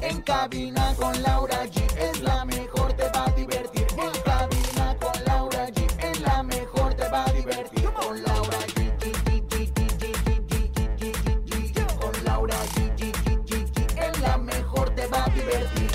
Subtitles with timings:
[0.00, 3.86] En cabina con Laura G es la mejor, te va a divertir.
[3.92, 7.84] En cabina con Laura G es la mejor, te va a divertir.
[7.92, 8.82] Con Laura G.
[12.00, 13.02] Con Laura G.
[13.96, 15.90] Es la mejor, te va a divertir.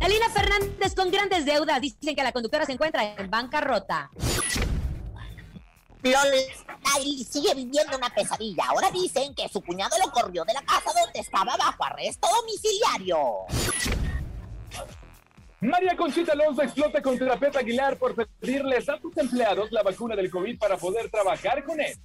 [0.00, 1.80] Elina Fernández con grandes deudas.
[1.80, 4.10] Dicen que la conductora se encuentra en bancarrota.
[6.94, 8.64] Nayli sigue viviendo una pesadilla.
[8.68, 13.18] Ahora dicen que su cuñado lo corrió de la casa donde estaba bajo arresto domiciliario.
[15.60, 20.30] María Conchita Alonso explota contra Pepe Aguilar por pedirles a sus empleados la vacuna del
[20.30, 21.98] COVID para poder trabajar con él.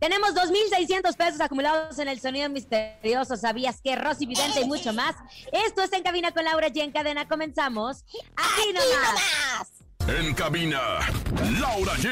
[0.00, 3.36] Tenemos 2.600 pesos acumulados en el sonido misterioso.
[3.36, 5.16] ¿Sabías que Rosy Vidente y mucho más?
[5.52, 8.04] Esto es En Cabina con Laura y en cadena comenzamos.
[8.36, 9.77] Aquí nomás.
[10.08, 10.80] En cabina,
[11.60, 12.08] Laura G.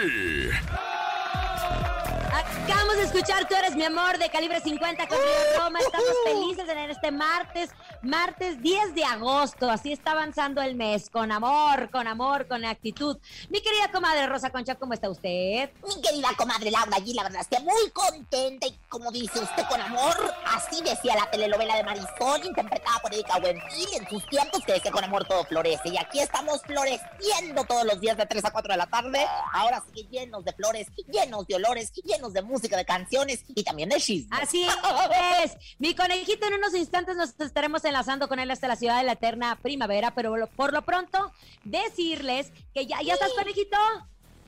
[2.66, 5.78] Acabamos de escuchar Tú eres mi amor de calibre 50 con Río Roma.
[5.78, 7.70] Estamos felices en este martes,
[8.02, 9.70] martes 10 de agosto.
[9.70, 13.18] Así está avanzando el mes, con amor, con amor, con actitud.
[13.50, 15.70] Mi querida comadre Rosa Concha, ¿cómo está usted?
[15.86, 19.62] Mi querida comadre Laura allí, la verdad es que muy contenta y como dice usted
[19.68, 24.64] con amor, así decía la telenovela de Marisol, interpretada por Erika Buenfil en sus tiempos,
[24.66, 25.88] que decía con amor todo florece.
[25.90, 29.24] Y aquí estamos floreciendo todos los días de 3 a 4 de la tarde.
[29.52, 33.88] Ahora sí llenos de flores, llenos de olores, llenos de música, de canciones y también
[33.88, 34.40] de chismes.
[34.40, 34.66] Así
[35.44, 35.56] es.
[35.78, 39.12] Mi conejito, en unos instantes nos estaremos enlazando con él hasta la ciudad de la
[39.12, 41.32] eterna primavera, pero por lo pronto,
[41.64, 43.76] decirles que ya, ¿ya estás, conejito?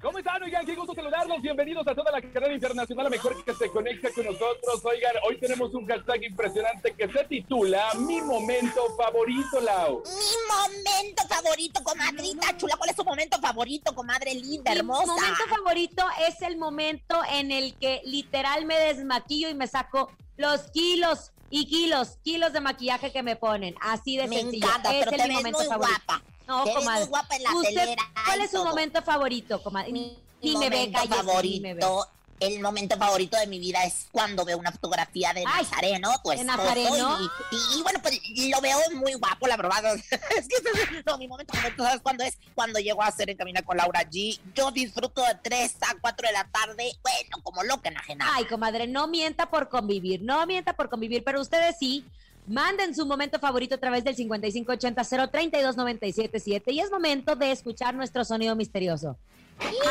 [0.01, 0.41] ¿Cómo están?
[0.45, 1.43] Oigan, qué gusto saludarlos.
[1.43, 4.85] Bienvenidos a toda la carrera internacional, la mejor que se conecta con nosotros.
[4.85, 10.03] Oigan, hoy tenemos un hashtag impresionante que se titula Mi momento favorito, Lau.
[10.07, 12.77] Mi momento favorito, comadrita chula.
[12.77, 15.03] ¿Cuál es tu momento favorito, comadre linda, hermosa?
[15.03, 20.13] Mi momento favorito es el momento en el que literal me desmaquillo y me saco
[20.37, 23.75] los kilos y kilos, kilos de maquillaje que me ponen.
[23.81, 24.65] Así de Me sencillo.
[24.69, 25.99] encanta, Ese pero es te mi ves momento muy favorito.
[26.07, 26.23] guapa.
[26.49, 27.01] No, Te ves comadre.
[27.01, 28.67] muy guapa en la ¿Usted telera cuál es su todo.
[28.67, 29.93] momento favorito, comadre?
[29.93, 31.09] Mi, ve, momento ve.
[31.09, 32.09] favorito,
[32.41, 36.31] el momento favorito de mi vida es cuando veo una fotografía de Ay, Nazareno, tu
[36.31, 37.19] ¿de esposo, Nazareno?
[37.51, 39.95] Y, y, bueno, pues lo veo muy guapo, la verdad.
[40.39, 42.39] Es que no, mi momento favorito, ¿sabes cuándo es?
[42.55, 44.41] Cuando llego a hacer En Camina con Laura G.
[44.55, 48.31] Yo disfruto de 3 a 4 de la tarde, bueno, como loca enajenada.
[48.37, 52.07] Ay, comadre, no mienta por convivir, no mienta por convivir, pero ustedes sí.
[52.49, 58.57] Manden su momento favorito a través del 5580-032-977 y es momento de escuchar nuestro sonido
[58.57, 59.19] misterioso.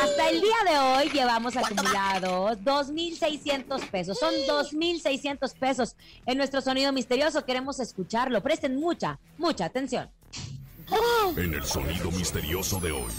[0.02, 4.18] Hasta el día de hoy llevamos acumulados 2.600 pesos.
[4.18, 5.94] Son 2.600 pesos
[6.26, 7.44] en nuestro sonido misterioso.
[7.44, 8.42] Queremos escucharlo.
[8.42, 10.10] Presten mucha, mucha atención.
[11.36, 13.12] En el sonido misterioso de hoy.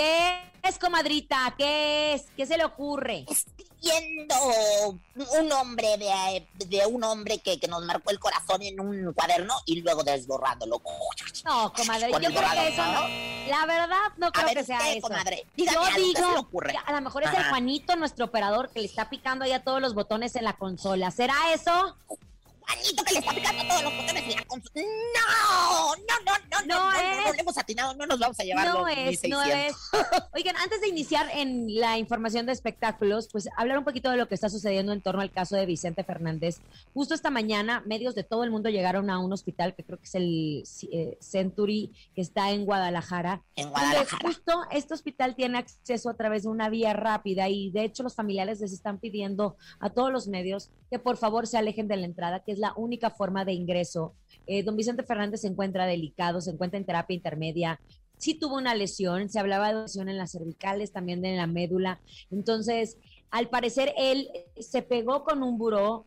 [0.00, 1.54] ¿Qué es, comadrita?
[1.58, 2.24] ¿Qué es?
[2.34, 3.26] ¿Qué se le ocurre?
[3.28, 4.34] escribiendo
[5.38, 9.54] un hombre de, de un hombre que, que nos marcó el corazón en un cuaderno
[9.66, 10.80] y luego desborrándolo.
[11.44, 13.08] No, comadre, Con yo creo que eso no.
[13.48, 15.08] La verdad, no A creo ver, que sea usted, eso.
[15.08, 16.74] comadre, dígame yo algo, ¿qué se le digo, ocurre?
[16.86, 17.44] a lo mejor es el.
[17.50, 21.10] Juanito, nuestro operador, que le está picando ya todos los botones en la consola.
[21.10, 21.96] ¿Será eso?
[22.70, 24.44] Juanito que le está picando todos los botones en la.
[24.50, 27.16] No, no, no, no, no, No no, es.
[27.16, 29.48] no, no, le hemos atinado, no nos vamos a llevar No los es, no 1600.
[29.66, 29.76] es.
[30.34, 34.28] Oigan, antes de iniciar en la información de espectáculos, pues hablar un poquito de lo
[34.28, 36.60] que está sucediendo en torno al caso de Vicente Fernández.
[36.94, 40.04] Justo esta mañana, medios de todo el mundo llegaron a un hospital que creo que
[40.04, 43.42] es el eh, Century, que está en Guadalajara.
[43.56, 44.26] En Guadalajara.
[44.28, 48.14] justo este hospital tiene acceso a través de una vía rápida y de hecho los
[48.14, 52.06] familiares les están pidiendo a todos los medios que por favor se alejen de la
[52.06, 54.14] entrada, que es la única forma de ingreso.
[54.46, 57.80] Eh, don Vicente Fernández se encuentra delicado, se encuentra en terapia intermedia,
[58.18, 62.00] sí tuvo una lesión, se hablaba de lesión en las cervicales, también de la médula.
[62.30, 62.98] Entonces,
[63.30, 64.28] al parecer él
[64.58, 66.06] se pegó con un buró.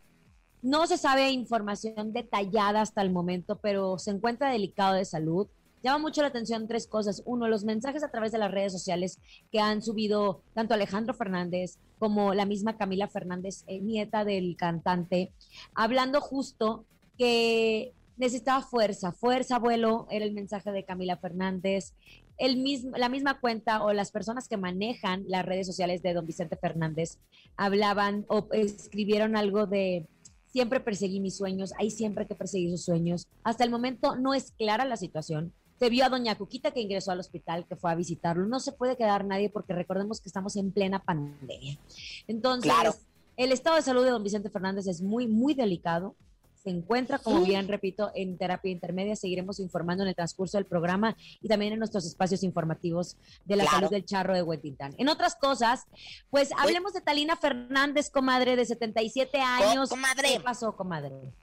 [0.61, 5.47] No se sabe información detallada hasta el momento, pero se encuentra delicado de salud.
[5.83, 7.21] Llama mucho la atención tres cosas.
[7.25, 9.19] Uno, los mensajes a través de las redes sociales
[9.51, 15.33] que han subido tanto Alejandro Fernández como la misma Camila Fernández, eh, nieta del cantante,
[15.75, 16.85] hablando justo
[17.17, 21.93] que necesitaba fuerza, fuerza, abuelo, era el mensaje de Camila Fernández.
[22.37, 26.25] El mismo, la misma cuenta o las personas que manejan las redes sociales de don
[26.25, 27.17] Vicente Fernández
[27.57, 30.07] hablaban o escribieron algo de
[30.47, 33.27] siempre perseguí mis sueños, hay siempre que perseguir sus sueños.
[33.43, 35.51] Hasta el momento no es clara la situación.
[35.83, 38.45] Se vio a doña Cuquita que ingresó al hospital, que fue a visitarlo.
[38.45, 41.77] No se puede quedar nadie porque recordemos que estamos en plena pandemia.
[42.25, 42.95] Entonces, Claro.
[43.35, 46.15] el estado de salud de don Vicente Fernández es muy, muy delicado.
[46.63, 49.17] Se encuentra, como bien repito, en terapia intermedia.
[49.17, 53.63] Seguiremos informando en el transcurso del programa y también en nuestros espacios informativos de la
[53.65, 53.77] Claro.
[53.79, 54.95] salud del charro de Huetintán.
[54.97, 55.83] En otras cosas,
[56.29, 59.89] pues hablemos de Talina Fernández, comadre, de 77 años.
[59.89, 60.29] comadre.
[60.35, 61.33] ¿Qué pasó, comadre?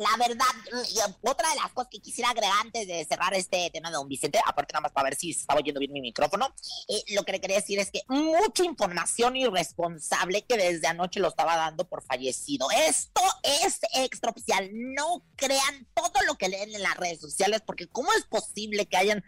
[0.00, 3.90] La verdad, mm, otra de las cosas que quisiera agregar antes de cerrar este tema
[3.90, 6.54] de don Vicente, aparte nada más para ver si estaba oyendo bien mi micrófono,
[6.88, 11.28] eh, lo que le quería decir es que mucha información irresponsable que desde anoche lo
[11.28, 12.68] estaba dando por fallecido.
[12.70, 14.70] Esto es extraoficial.
[14.72, 18.96] No crean todo lo que leen en las redes sociales, porque ¿cómo es posible que
[18.96, 19.22] hayan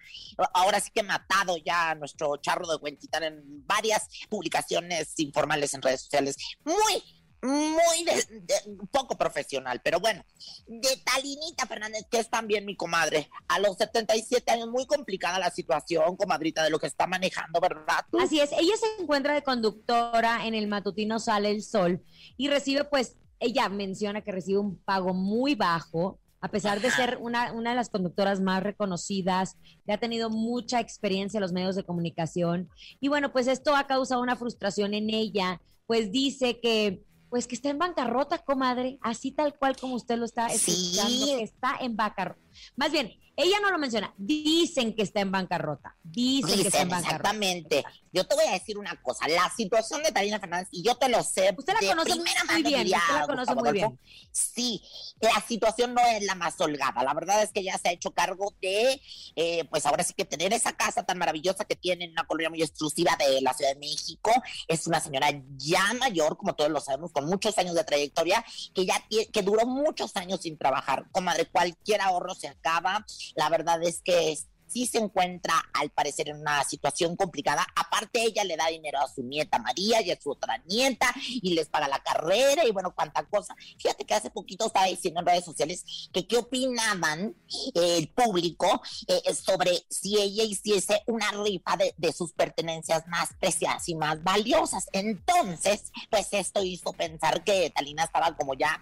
[0.54, 5.82] ahora sí que matado ya a nuestro charro de Huentitán en varias publicaciones informales en
[5.82, 6.36] redes sociales?
[6.64, 10.24] Muy muy de- de- poco profesional, pero bueno,
[10.66, 15.50] de Talinita Fernández, que es también mi comadre, a los 77 años, muy complicada la
[15.50, 18.04] situación, comadrita, de lo que está manejando, ¿verdad?
[18.10, 18.18] tú?
[18.20, 22.02] Así es, ella se encuentra de conductora en el matutino Sale el Sol
[22.36, 27.18] y recibe, pues, ella menciona que recibe un pago muy bajo, a pesar de ser
[27.20, 31.74] una, una de las conductoras más reconocidas, que ha tenido mucha experiencia en los medios
[31.76, 32.68] de comunicación.
[33.00, 37.54] Y bueno, pues esto ha causado una frustración en ella, pues dice que pues que
[37.54, 40.70] está en bancarrota, comadre, así tal cual como usted lo está Sí.
[40.70, 42.38] escuchando, que está en bancarrota.
[42.76, 46.88] Más bien, ella no lo menciona, dicen que está en bancarrota, dicen, que está en
[46.90, 47.16] bancarrota.
[47.16, 47.84] exactamente.
[48.12, 51.08] Yo te voy a decir una cosa, la situación de Talina Fernández, y yo te
[51.08, 51.54] lo sé.
[51.56, 53.88] Usted la conoce muy bien, usted la conoce Gustavo muy Adolfo.
[53.88, 54.00] bien.
[54.32, 54.82] Sí,
[55.20, 57.02] la situación no es la más holgada.
[57.04, 59.00] La verdad es que ya se ha hecho cargo de,
[59.36, 62.50] eh, pues ahora sí que tener esa casa tan maravillosa que tiene en una colonia
[62.50, 64.30] muy exclusiva de la Ciudad de México.
[64.68, 68.44] Es una señora ya mayor, como todos lo sabemos, con muchos años de trayectoria,
[68.74, 69.02] que ya
[69.32, 71.06] que duró muchos años sin trabajar.
[71.12, 73.06] Comadre, cualquier ahorro se acaba.
[73.34, 74.36] La verdad es que
[74.72, 77.66] sí se encuentra al parecer en una situación complicada.
[77.76, 81.54] Aparte ella le da dinero a su nieta María y a su otra nieta y
[81.54, 83.54] les paga la carrera y bueno, cuánta cosa.
[83.78, 87.34] Fíjate que hace poquito estaba diciendo en redes sociales que qué opinaban
[87.74, 93.30] eh, el público eh, sobre si ella hiciese una rifa de, de sus pertenencias más
[93.38, 94.86] preciadas y más valiosas.
[94.92, 98.80] Entonces, pues esto hizo pensar que Talina estaba como ya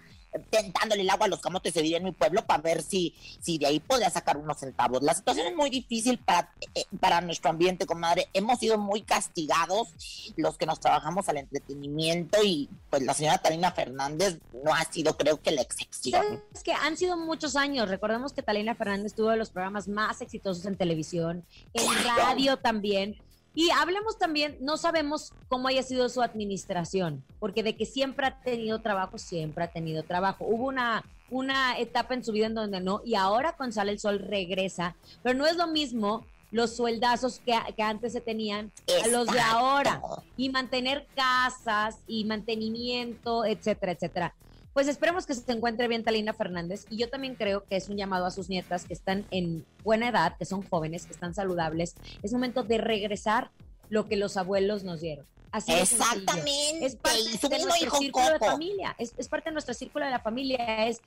[0.50, 3.58] tentándole el agua a los camotes, se diría en mi pueblo, para ver si, si
[3.58, 5.02] de ahí podía sacar unos centavos.
[5.02, 8.28] La situación es muy difícil para, eh, para nuestro ambiente, comadre.
[8.32, 9.88] Hemos sido muy castigados
[10.36, 15.16] los que nos trabajamos al entretenimiento y pues la señora Talina Fernández no ha sido,
[15.16, 16.22] creo que, la excepción.
[16.22, 17.88] ¿Sabes que han sido muchos años?
[17.88, 21.44] Recordemos que Talina Fernández tuvo de los programas más exitosos en televisión,
[21.74, 23.16] en radio también.
[23.54, 28.40] Y hablemos también, no sabemos cómo haya sido su administración, porque de que siempre ha
[28.40, 30.44] tenido trabajo, siempre ha tenido trabajo.
[30.46, 33.98] Hubo una, una etapa en su vida en donde no, y ahora con Sale el
[33.98, 38.72] Sol regresa, pero no es lo mismo los sueldazos que, que antes se tenían
[39.04, 40.00] a los de ahora
[40.36, 44.34] y mantener casas y mantenimiento, etcétera, etcétera.
[44.72, 47.96] Pues esperemos que se encuentre bien Talina Fernández y yo también creo que es un
[47.96, 51.94] llamado a sus nietas que están en buena edad, que son jóvenes, que están saludables.
[52.22, 53.50] Es momento de regresar
[53.88, 55.26] lo que los abuelos nos dieron.
[55.50, 55.72] Así.
[55.72, 56.86] Exactamente.
[56.86, 60.12] Es parte y de nuestro círculo de familia, es, es parte de nuestro círculo de
[60.12, 61.00] la familia, es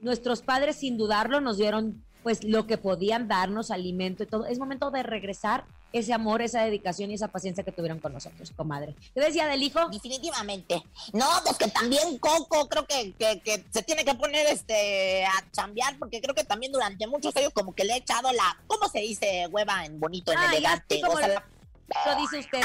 [0.00, 4.46] nuestros padres sin dudarlo nos dieron pues lo que podían darnos, alimento y todo.
[4.46, 8.52] Es momento de regresar ese amor, esa dedicación y esa paciencia que tuvieron con nosotros,
[8.56, 8.94] comadre.
[9.14, 9.88] ¿Qué decía del hijo?
[9.88, 10.82] Definitivamente.
[11.12, 15.32] No, pues que también Coco creo que, que, que se tiene que poner este a
[15.52, 18.88] chambear porque creo que también durante muchos años como que le he echado la, ¿cómo
[18.88, 20.94] se dice hueva en bonito, en Ay, elegante?
[20.94, 22.60] así como O sea, lo- la- Lo dice usted.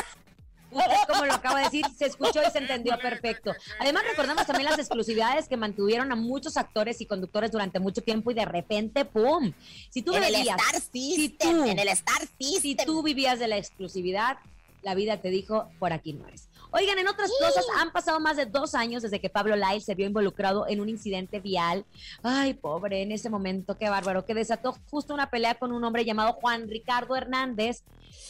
[0.76, 3.54] Usted, como lo acaba de decir, se escuchó y se entendió perfecto.
[3.80, 8.32] Además, recordamos también las exclusividades que mantuvieron a muchos actores y conductores durante mucho tiempo
[8.32, 9.54] y de repente, ¡pum!
[9.90, 13.48] Si tú en el veías, Star System, tú- en el Star si tú vivías de
[13.48, 14.38] la exclusividad,
[14.82, 16.50] la vida te dijo, por aquí no eres.
[16.72, 19.96] Oigan, en otras cosas, han pasado más de dos años desde que Pablo Lyle se
[19.96, 21.86] vio involucrado en un incidente vial.
[22.22, 26.04] Ay, pobre, en ese momento, qué bárbaro, que desató justo una pelea con un hombre
[26.04, 27.84] llamado Juan Ricardo Hernández.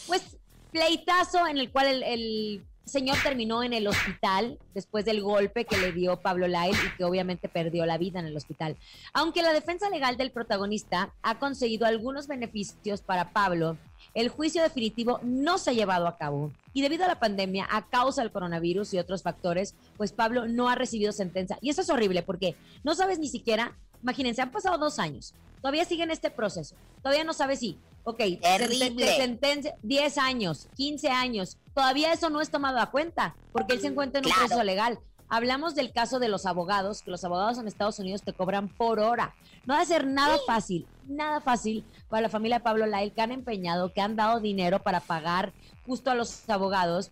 [0.05, 0.37] Pues,
[0.75, 5.91] pleitazo en el cual el, señor terminó en el hospital después del golpe que le
[5.91, 8.77] dio Pablo Lyle y que obviamente perdió la vida en el hospital.
[9.11, 13.77] Aunque la defensa legal del protagonista ha conseguido algunos beneficios para Pablo,
[14.13, 17.87] el juicio definitivo no se ha llevado a cabo y debido a la pandemia, a
[17.87, 21.57] causa del coronavirus y otros factores, pues Pablo no ha recibido sentencia.
[21.61, 25.33] Y eso es horrible porque no sabes ni siquiera Imagínense, han pasado dos años.
[25.61, 26.75] Todavía sigue en este proceso.
[27.01, 28.91] Todavía no sabe si, ok, Terrible.
[29.05, 31.57] te sentencia 10 años, 15 años.
[31.73, 34.47] Todavía eso no es tomado a cuenta porque él se encuentra en un Claro.
[34.47, 34.99] proceso legal.
[35.27, 38.99] Hablamos del caso de los abogados, que los abogados en Estados Unidos te cobran por
[38.99, 39.33] hora.
[39.65, 43.21] No va a ser nada fácil, nada fácil para la familia de Pablo Lael, que
[43.21, 45.51] han empeñado, que han dado dinero para pagar
[45.87, 47.09] justo a los abogados.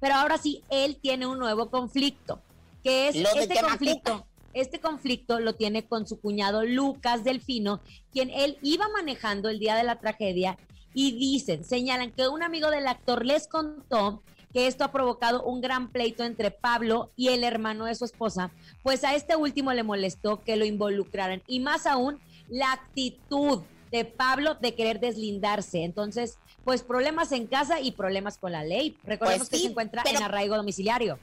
[0.00, 2.40] Pero ahora sí, él tiene un nuevo conflicto,
[2.82, 4.26] que es Lo este conflicto.
[4.56, 9.74] Este conflicto lo tiene con su cuñado Lucas Delfino, quien él iba manejando el día
[9.76, 10.56] de la tragedia
[10.94, 14.22] y dicen, señalan que un amigo del actor les contó
[14.54, 18.50] que esto ha provocado un gran pleito entre Pablo y el hermano de su esposa,
[18.82, 23.60] pues a este último le molestó que lo involucraran y más aún la actitud
[23.90, 25.84] de Pablo de querer deslindarse.
[25.84, 28.96] Entonces, pues problemas en casa y problemas con la ley.
[29.04, 31.18] Recordemos Pues que se encuentra pero- en arraigo domiciliario.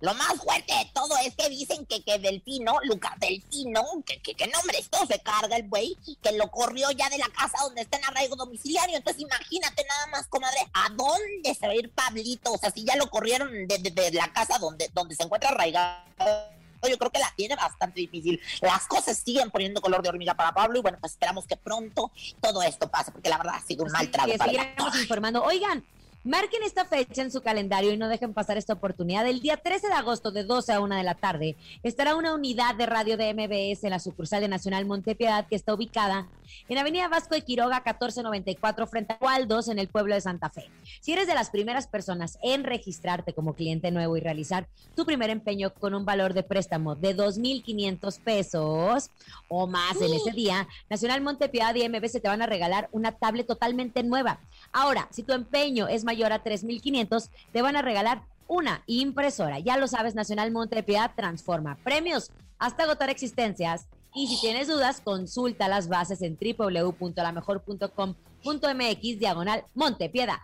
[0.00, 4.34] Lo más fuerte de todo es que dicen que, que Delfino, Lucas Delfino, que, que,
[4.34, 7.82] que nombre esto se carga el güey, que lo corrió ya de la casa donde
[7.82, 8.96] está en arraigo domiciliario.
[8.96, 12.52] Entonces imagínate nada más, comadre, ¿a dónde se va a ir Pablito?
[12.52, 15.50] O sea, si ya lo corrieron de, de- de la casa donde, donde se encuentra
[15.50, 16.02] arraigado.
[16.88, 18.40] Yo creo que la tiene bastante difícil.
[18.62, 22.10] Las cosas siguen poniendo color de hormiga para Pablo y bueno, pues esperamos que pronto
[22.40, 24.56] todo esto pase, porque la verdad ha sido un mal trago que para él.
[24.60, 25.44] seguiremos informando.
[25.44, 25.84] Oigan,
[26.24, 29.26] marquen esta fecha en su calendario y no dejen pasar esta oportunidad.
[29.26, 32.74] El día 13 de agosto de 12 a 1 de la tarde estará una unidad
[32.74, 36.28] de radio de MBS en la sucursal de Nacional Montepiedad que está ubicada
[36.68, 40.68] en Avenida Vasco de Quiroga 1494 frente a Waldos en el pueblo de Santa Fe.
[41.00, 45.30] Si eres de las primeras personas en registrarte como cliente nuevo y realizar tu primer
[45.30, 49.10] empeño con un valor de préstamo de 2.500 pesos
[49.48, 53.46] o más en ese día, Nacional Montepiedad y MBS te van a regalar una tablet
[53.46, 54.40] totalmente nueva.
[54.72, 59.60] Ahora, si tu empeño es mayor a 3.500, te van a regalar una impresora.
[59.60, 63.86] Ya lo sabes, Nacional Montepiedad transforma premios hasta agotar existencias.
[64.12, 70.38] Y si tienes dudas, consulta las bases en www.lamejor.com.mx diagonal Montepiedad.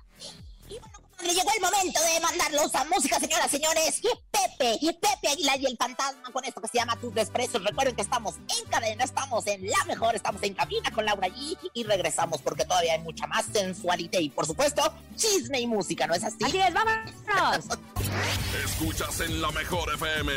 [1.23, 4.01] Le llegó el momento de mandarlos a música, señoras, señores.
[4.31, 7.65] Pepe, Pepe Aguilar y el fantasma con esto que se llama Tus Desprecios.
[7.65, 11.59] Recuerden que estamos en cadena, estamos en la mejor, estamos en cabina con Laura G.
[11.73, 14.83] Y regresamos porque todavía hay mucha más sensualidad y, por supuesto,
[15.17, 16.45] chisme y música, ¿no es así?
[16.45, 17.11] Así es, vámonos.
[18.65, 20.33] Escuchas en la mejor FM.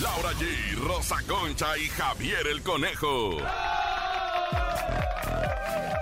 [0.00, 3.36] Laura G, Rosa Concha y Javier el Conejo.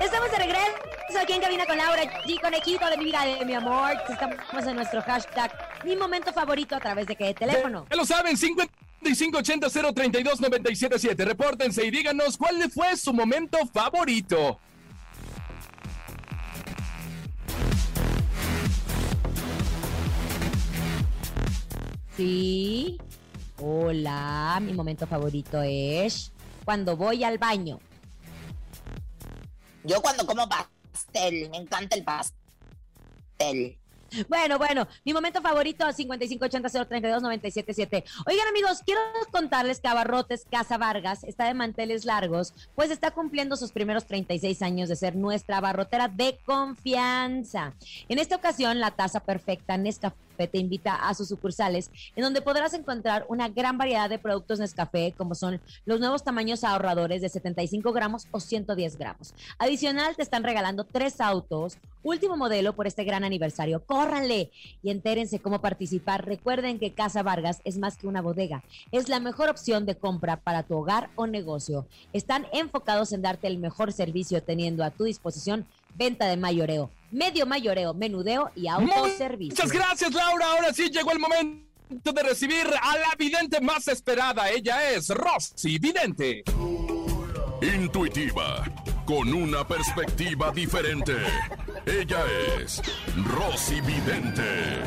[0.00, 0.72] Estamos de regreso
[1.20, 3.94] aquí en Cabina con Laura G, conejito de mi vida, de mi amor.
[4.08, 5.50] Estamos en nuestro hashtag,
[5.84, 7.86] mi momento favorito a través de qué teléfono.
[7.90, 11.24] Ya lo saben, 5580-032-977.
[11.24, 14.60] Repórtense y díganos cuál fue su momento favorito.
[22.16, 22.98] Sí.
[23.58, 26.32] Hola, mi momento favorito es
[26.64, 27.80] cuando voy al baño.
[29.86, 33.78] Yo cuando como pastel, me encanta el pastel.
[34.28, 38.04] Bueno, bueno, mi momento favorito 5580-032-977.
[38.26, 39.00] Oigan amigos, quiero
[39.30, 44.62] contarles que Abarrotes Casa Vargas está de manteles largos, pues está cumpliendo sus primeros 36
[44.62, 47.74] años de ser nuestra abarrotera de confianza.
[48.08, 52.74] En esta ocasión, la taza perfecta Nescafé te invita a sus sucursales, en donde podrás
[52.74, 57.92] encontrar una gran variedad de productos Nescafé, como son los nuevos tamaños ahorradores de 75
[57.92, 59.34] gramos o 110 gramos.
[59.58, 63.84] Adicional, te están regalando tres autos, último modelo por este gran aniversario.
[63.84, 64.50] Córranle
[64.82, 66.26] y entérense cómo participar.
[66.26, 68.62] Recuerden que Casa Vargas es más que una bodega,
[68.92, 71.86] es la mejor opción de compra para tu hogar o negocio.
[72.12, 77.46] Están enfocados en darte el mejor servicio, teniendo a tu disposición venta de mayoreo, medio
[77.46, 79.54] mayoreo, menudeo y autoservicio.
[79.64, 80.46] Muchas gracias, Laura.
[80.52, 84.50] Ahora sí llegó el momento de recibir a la vidente más esperada.
[84.50, 86.42] Ella es Rosy Vidente.
[87.62, 88.64] Intuitiva,
[89.06, 91.14] con una perspectiva diferente.
[91.86, 92.22] Ella
[92.60, 92.82] es
[93.24, 94.82] Rosy Vidente.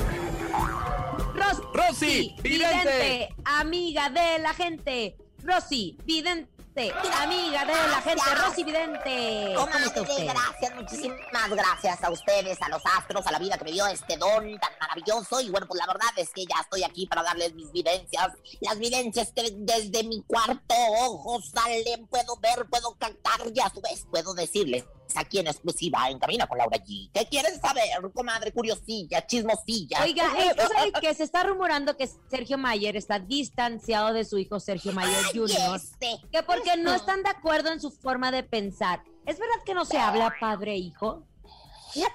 [1.34, 3.30] Ros- Rosy Vidente.
[3.46, 5.16] amiga de la gente.
[5.44, 6.48] Rosy Vidente,
[6.88, 8.36] amiga de la gente.
[8.36, 9.54] Rosy Vidente.
[9.56, 10.28] ¿Cómo está usted?
[10.28, 14.18] gracias, muchísimas gracias a ustedes, a los astros, a la vida que me dio este
[14.18, 15.42] don tan maravilloso.
[15.42, 18.30] Y bueno, pues la verdad es que ya estoy aquí para darles mis vivencias.
[18.62, 23.82] Las vivencias que desde mi cuarto ojo salen, puedo ver, puedo cantar y a su
[23.82, 27.10] vez puedo decirles aquí en exclusiva en Camina con Laura G.
[27.14, 28.52] ¿Qué quieren saber, comadre?
[28.52, 30.04] Curiosilla, chismosilla.
[30.04, 34.38] Oiga, es que, ¿sabe que se está rumorando que Sergio Mayer está distanciado de su
[34.38, 35.76] hijo Sergio Mayer Ay, Jr.
[35.76, 36.20] este.
[36.32, 39.04] Que porque no están de acuerdo en su forma de pensar.
[39.26, 41.24] ¿Es verdad que no se habla padre-hijo?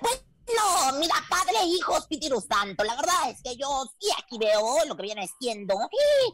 [0.00, 2.84] Pues No, mira, padre e hijo, Espíritu Santo.
[2.84, 5.74] La verdad es que yo sí aquí veo lo que viene siendo,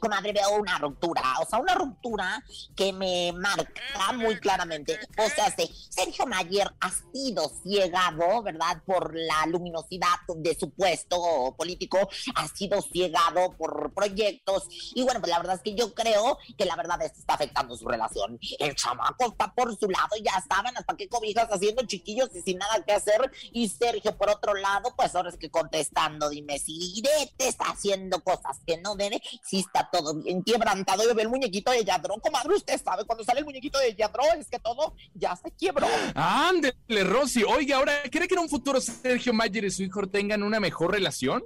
[0.00, 1.22] comadre, veo una ruptura.
[1.40, 2.42] O sea, una ruptura
[2.74, 4.98] que me marca muy claramente.
[5.16, 5.54] O sea,
[5.90, 8.82] Sergio Mayer ha sido ciegado, ¿verdad?
[8.84, 11.98] Por la luminosidad de su puesto político,
[12.34, 14.64] ha sido ciegado por proyectos.
[14.94, 17.76] Y bueno, pues la verdad es que yo creo que la verdad esto está afectando
[17.76, 18.38] su relación.
[18.58, 22.58] El chamaco está por su lado, ya saben hasta qué cobijas haciendo chiquillos y sin
[22.58, 23.30] nada que hacer.
[23.52, 27.02] Y Sergio que por otro lado, pues ahora es que contestando, dime si
[27.36, 31.02] te está haciendo cosas que no debe, si está todo bien quebrantado.
[31.04, 34.22] Yo veo el muñequito de Yadro, comadre, usted sabe, cuando sale el muñequito de Yadro
[34.36, 35.86] es que todo ya se quiebró.
[36.14, 37.42] Ándele, Rosy.
[37.44, 40.92] Oiga, ahora, ¿cree que en un futuro Sergio Mayer y su hijo tengan una mejor
[40.92, 41.42] relación?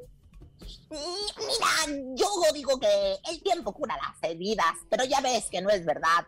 [0.91, 5.85] Mira, yo digo que el tiempo cura las heridas, pero ya ves que no es
[5.85, 6.27] verdad.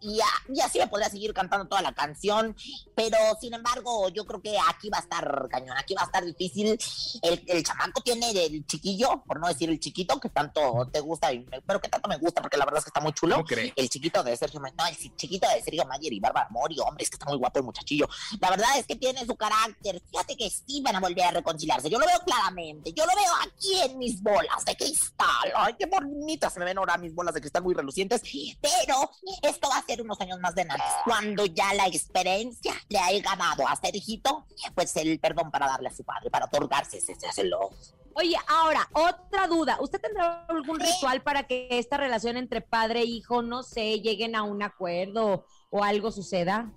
[0.00, 2.56] Y, ya, así me podría seguir cantando toda la canción,
[2.94, 6.24] pero sin embargo, yo creo que aquí va a estar cañón, aquí va a estar
[6.24, 6.78] difícil.
[7.22, 11.32] El, el chamaco tiene el chiquillo, por no decir el chiquito, que tanto te gusta,
[11.32, 13.44] y, pero que tanto me gusta, porque la verdad es que está muy chulo.
[13.76, 17.10] El chiquito de Sergio no, el chiquito de Sergio Mayer y Bárbara Mori, hombre, es
[17.10, 18.08] que está muy guapo el muchachillo.
[18.40, 20.02] La verdad es que tiene su carácter.
[20.10, 21.88] Fíjate que sí van a volver a reconciliarse.
[21.88, 25.52] Yo lo veo claramente, yo lo veo aquí en mis bolas de cristal.
[25.54, 28.22] Ay, qué bonitas se me ven ahora mis bolas de cristal muy relucientes.
[28.60, 29.10] Pero
[29.42, 30.82] esto va a ser unos años más de nada.
[31.04, 35.94] Cuando ya la experiencia le haya dado a Sergito, pues el perdón para darle a
[35.94, 37.70] su padre, para otorgarse ese celo.
[38.14, 39.78] Oye, ahora, otra duda.
[39.80, 44.34] ¿Usted tendrá algún ritual para que esta relación entre padre e hijo, no sé, lleguen
[44.34, 46.72] a un acuerdo o algo suceda?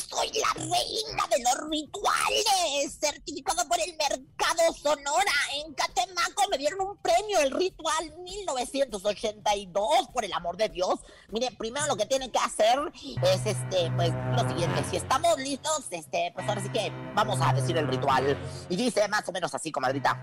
[0.00, 5.32] Soy la reina de los rituales, certificado por el Mercado Sonora.
[5.56, 11.00] En Catemaco me dieron un premio, el ritual 1982, por el amor de Dios.
[11.28, 12.78] Mire, primero lo que tienen que hacer
[13.22, 14.84] es este, pues lo siguiente.
[14.90, 18.38] Si estamos listos, este, pues ahora sí que vamos a decir el ritual.
[18.68, 20.20] Y dice más o menos así, comadrita.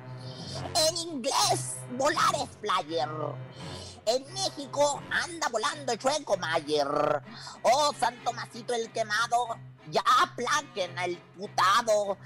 [0.87, 3.09] En inglés, volar es flyer.
[4.09, 7.21] En México anda volando el chueco Mayer.
[7.61, 9.55] Oh, Santo Masito el quemado.
[9.91, 12.17] Ya aplaquen al putado.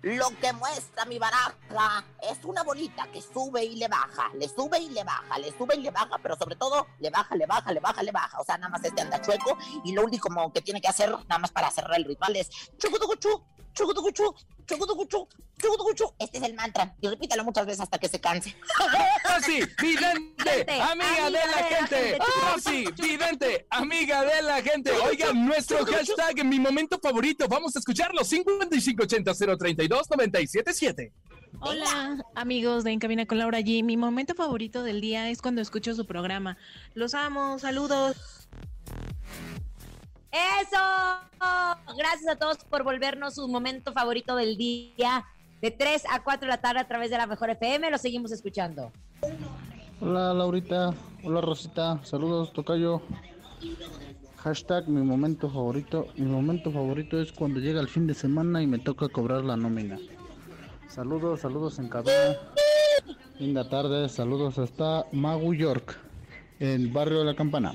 [0.00, 4.78] Lo que muestra mi baraja es una bolita que sube y le baja, le sube
[4.78, 7.72] y le baja, le sube y le baja, pero sobre todo le baja, le baja,
[7.72, 8.40] le baja, le baja.
[8.40, 11.38] O sea, nada más este anda chueco y lo único que tiene que hacer, nada
[11.38, 14.34] más para cerrar el ritual, es chucutucuchu, chucutucuchu.
[16.18, 16.94] Este es el mantra.
[17.00, 18.56] Y repítalo muchas veces hasta que se canse.
[19.24, 22.18] Rosy, vidente, amiga, de la gente.
[22.52, 24.92] Rosy, vidente, amiga de la gente.
[24.92, 27.46] Oigan, nuestro hashtag en mi momento favorito.
[27.48, 28.24] Vamos a escucharlo.
[28.24, 31.12] 5580 032 977.
[31.60, 33.84] Hola amigos de En Cabina con Laura G.
[33.84, 36.56] Mi momento favorito del día es cuando escucho su programa.
[36.94, 38.48] Los amo, saludos.
[40.32, 40.78] Eso.
[41.96, 45.24] Gracias a todos por volvernos su momento favorito del día.
[45.60, 47.90] De 3 a 4 de la tarde a través de la Mejor FM.
[47.90, 48.90] Lo seguimos escuchando.
[50.00, 50.94] Hola Laurita.
[51.22, 52.00] Hola Rosita.
[52.02, 53.02] Saludos, Tocayo.
[54.38, 56.08] Hashtag mi momento favorito.
[56.16, 59.56] Mi momento favorito es cuando llega el fin de semana y me toca cobrar la
[59.56, 59.98] nómina.
[60.88, 62.36] Saludos, saludos en cabina.
[63.38, 65.96] Linda tarde, saludos hasta Magu York,
[66.58, 67.72] el barrio de la Campana.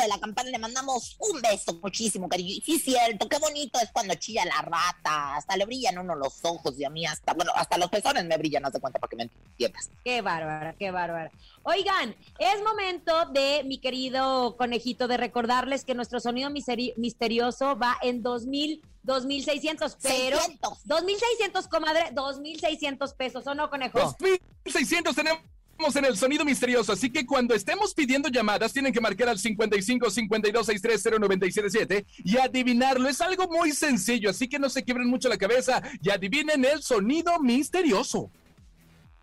[0.00, 2.50] De la campana le mandamos un beso muchísimo, cariño.
[2.50, 5.36] Y sí, cierto, qué bonito es cuando chilla la rata.
[5.36, 8.38] Hasta le brillan uno los ojos y a mí hasta, bueno, hasta los pezones me
[8.38, 9.90] brillan, no se cuenta para que me entiendas.
[10.04, 11.30] Qué bárbara, qué bárbara.
[11.64, 18.22] Oigan, es momento de, mi querido conejito, de recordarles que nuestro sonido misterioso va en
[18.22, 20.38] 2000 2.600, pero...
[20.38, 23.98] 2.600, comadre, 2.600 pesos, ¿o no, conejo?
[23.98, 25.40] 2.600 tenemos
[25.80, 30.10] en el sonido misterioso, así que cuando estemos pidiendo llamadas tienen que marcar al 55
[30.10, 33.08] 52 630 977 y adivinarlo.
[33.08, 36.82] Es algo muy sencillo, así que no se quiebren mucho la cabeza y adivinen el
[36.82, 38.30] sonido misterioso.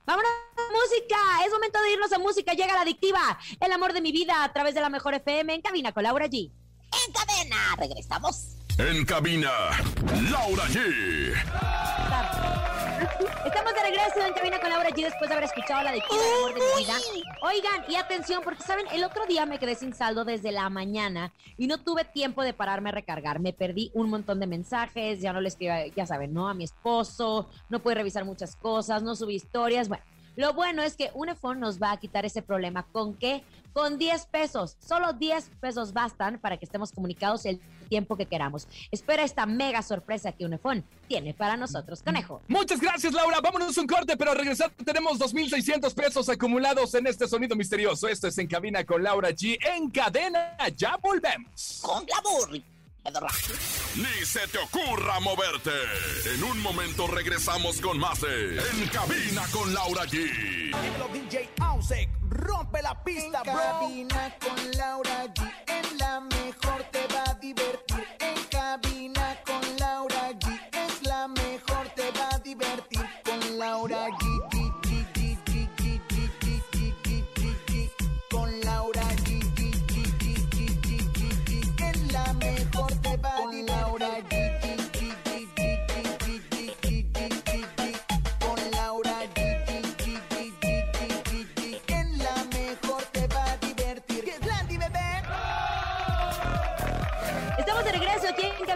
[0.06, 4.02] Vámonos a música, es momento de irnos a música, llega la adictiva, el amor de
[4.02, 6.50] mi vida a través de la mejor FM en cabina con Laura G.
[7.06, 8.56] En cadena, regresamos.
[8.80, 9.52] En cabina,
[10.32, 12.47] Laura G.
[13.88, 16.60] Regreso en cabina con Laura G después de haber escuchado la de el amor de
[16.60, 16.96] mi vida.
[17.42, 21.32] Oigan, y atención, porque saben, el otro día me quedé sin saldo desde la mañana
[21.58, 23.40] y no tuve tiempo de pararme a recargar.
[23.40, 26.50] Me perdí un montón de mensajes, ya no le escribí, ya saben, ¿no?
[26.50, 29.88] A mi esposo, no pude revisar muchas cosas, no subí historias.
[29.88, 30.04] Bueno,
[30.36, 32.84] lo bueno es que Unifón nos va a quitar ese problema.
[32.92, 33.42] ¿Con qué?
[33.72, 34.76] Con 10 pesos.
[34.80, 38.68] Solo 10 pesos bastan para que estemos comunicados el tiempo que queramos.
[38.92, 42.42] Espera esta mega sorpresa que Unifón tiene para nosotros, conejo.
[42.48, 43.40] Muchas gracias, Laura.
[43.42, 48.08] Vámonos un corte, pero al regresar tenemos 2.600 pesos acumulados en este sonido misterioso.
[48.08, 49.58] Esto es En Cabina con Laura G.
[49.76, 51.80] En cadena, ya volvemos.
[51.82, 52.52] Con glamour.
[53.96, 55.72] ni se te ocurra moverte.
[56.36, 60.12] En un momento regresamos con más de En Cabina con Laura G.
[60.14, 65.52] Dímelo, DJ Ausek, rompe la pista, en cabina con Laura G.
[65.68, 67.17] En la mejor te va
[67.48, 68.04] divertir.
[68.20, 70.46] En cabina con Laura G.
[70.86, 73.06] Es la mejor, te va a divertir.
[73.24, 74.27] Con Laura G.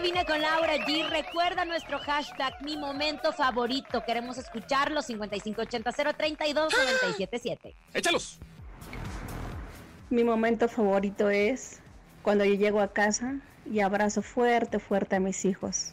[0.02, 1.08] cabina con Laura G.
[1.10, 4.04] Recuerda nuestro hashtag, mi momento favorito.
[4.04, 7.72] Queremos escucharlo, 5580-032-977.
[7.94, 8.40] Échalos.
[10.10, 11.78] Mi momento favorito es
[12.22, 13.36] cuando yo llego a casa
[13.70, 15.92] y abrazo fuerte, fuerte a mis hijos.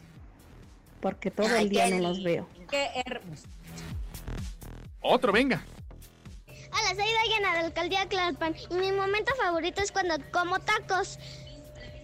[1.00, 2.48] Porque todo el día no los veo.
[2.68, 3.46] Qué hermoso.
[5.02, 5.64] Otro, venga.
[6.48, 11.20] Hola, soy Dayana de la alcaldía Tlalpan y mi momento favorito es cuando como tacos.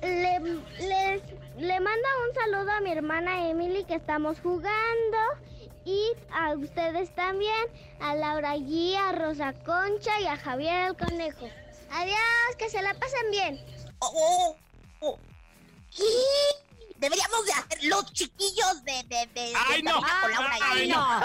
[0.03, 0.39] Le,
[0.79, 1.21] le,
[1.59, 5.19] le mando un saludo a mi hermana Emily que estamos jugando
[5.85, 7.67] y a ustedes también,
[8.01, 11.49] a Laura G, a Rosa Concha y a Javier el Conejo.
[11.93, 13.61] Adiós, que se la pasen bien.
[14.01, 14.57] Oh, oh,
[15.01, 15.19] oh.
[16.99, 20.01] Deberíamos de hacer los chiquillos de, de, de, ¡Ay, de no!
[20.01, 21.21] Cabina con Laura Ay, no.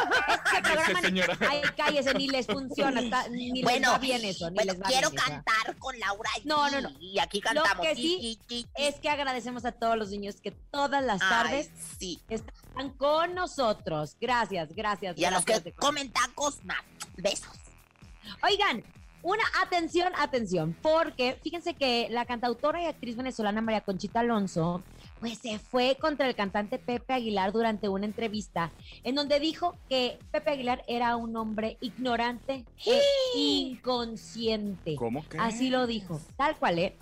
[0.45, 1.37] Este programa, señora.
[1.49, 4.81] ay, cállese, ni les funciona, está- ni les Bueno, va bien eso, ni bueno, les
[4.81, 6.41] va quiero bien cantar con Laura G.
[6.45, 6.89] No, no, no.
[6.99, 7.85] Y aquí Lo cantamos.
[7.87, 11.69] que Ti, sí es que agradecemos a todos los niños que todas las Ay, tardes
[11.99, 12.19] sí.
[12.29, 14.17] están con nosotros.
[14.19, 15.17] Gracias, gracias.
[15.17, 16.81] Y a los que comen tacos, más.
[17.17, 17.47] Besos.
[18.43, 18.83] Oigan,
[19.23, 24.81] una atención, atención, porque fíjense que la cantautora y actriz venezolana María Conchita Alonso,
[25.21, 30.17] pues se fue contra el cantante Pepe Aguilar durante una entrevista en donde dijo que
[30.31, 33.01] Pepe Aguilar era un hombre ignorante e
[33.35, 34.95] inconsciente.
[34.95, 35.37] ¿Cómo que?
[35.37, 36.97] Así lo dijo, tal cual, ¿eh?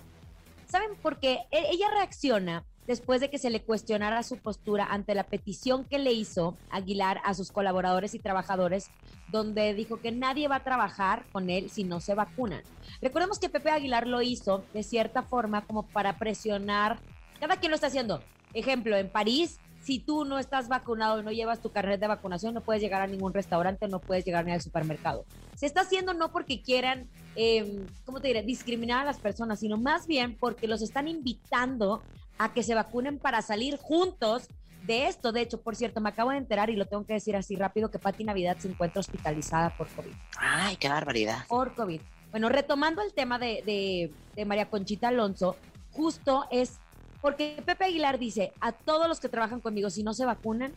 [0.66, 1.38] ¿Saben por qué?
[1.50, 5.98] E- Ella reacciona después de que se le cuestionara su postura ante la petición que
[5.98, 8.90] le hizo Aguilar a sus colaboradores y trabajadores,
[9.28, 12.62] donde dijo que nadie va a trabajar con él si no se vacunan.
[13.00, 17.00] Recordemos que Pepe Aguilar lo hizo de cierta forma como para presionar,
[17.40, 18.22] cada quien lo está haciendo.
[18.54, 22.52] Ejemplo, en París, si tú no estás vacunado y no llevas tu carnet de vacunación,
[22.54, 25.24] no puedes llegar a ningún restaurante, no puedes llegar ni al supermercado.
[25.56, 29.78] Se está haciendo no porque quieran, eh, ¿cómo te diré?, discriminar a las personas, sino
[29.78, 32.02] más bien porque los están invitando
[32.38, 34.48] a que se vacunen para salir juntos
[34.86, 35.32] de esto.
[35.32, 37.90] De hecho, por cierto, me acabo de enterar y lo tengo que decir así rápido
[37.90, 40.12] que Pati Navidad se encuentra hospitalizada por COVID.
[40.38, 41.46] Ay, qué barbaridad.
[41.48, 42.00] Por COVID.
[42.30, 45.56] Bueno, retomando el tema de, de- de María Conchita Alonso,
[45.92, 46.78] justo es
[47.20, 50.72] porque Pepe Aguilar dice, a todos los que trabajan conmigo, si no se vacunan,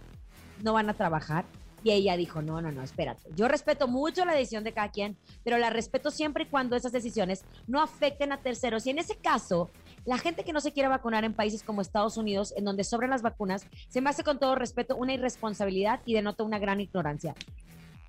[0.61, 1.45] no van a trabajar.
[1.83, 3.29] Y ella dijo, no, no, no, espérate.
[3.35, 6.93] Yo respeto mucho la decisión de cada quien, pero la respeto siempre y cuando esas
[6.93, 8.87] decisiones no afecten a terceros.
[8.87, 9.69] Y en ese caso,
[10.05, 13.09] la gente que no se quiere vacunar en países como Estados Unidos, en donde sobran
[13.09, 17.35] las vacunas, se me hace con todo respeto una irresponsabilidad y denota una gran ignorancia.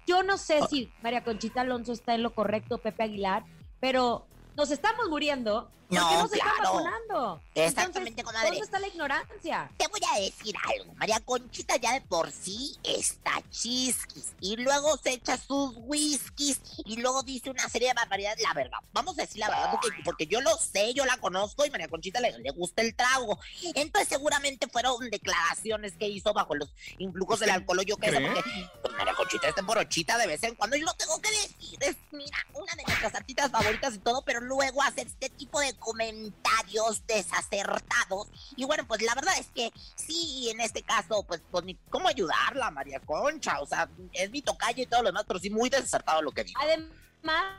[0.06, 3.44] Yo no sé si María Conchita Alonso está en lo correcto, Pepe Aguilar,
[3.80, 7.40] pero nos estamos muriendo porque No, no, se están vacunando.
[7.54, 8.48] Exactamente, Entonces, comadre.
[8.48, 9.70] ¿Dónde está la ignorancia?
[9.76, 10.94] Te voy a decir algo.
[10.94, 14.32] María Conchita ya de por sí está chisquis.
[14.40, 16.60] Y luego se echa sus whiskies.
[16.86, 18.42] Y luego dice una serie de barbaridades.
[18.42, 18.78] La verdad.
[18.92, 19.70] Vamos a decir la verdad.
[19.72, 21.66] Porque, porque yo lo sé, yo la conozco.
[21.66, 23.38] Y María Conchita le, le gusta el trago.
[23.74, 28.20] Entonces seguramente fueron declaraciones que hizo bajo los influjos del alcohol o yo qué sé.
[28.20, 28.42] Porque
[28.82, 30.76] pues, María Conchita es temporochita de vez en cuando.
[30.76, 31.78] Y lo tengo que decir.
[31.82, 34.22] Es, mira, una de nuestras artistas favoritas y todo.
[34.22, 38.28] Pero luego hace este tipo de comentarios desacertados.
[38.56, 42.70] Y bueno, pues la verdad es que sí, en este caso, pues, pues cómo ayudarla,
[42.70, 43.60] María Concha.
[43.60, 46.44] O sea, es mi tocayo y todo lo demás, pero sí muy desacertado lo que
[46.44, 46.60] dijo.
[46.62, 47.54] Además,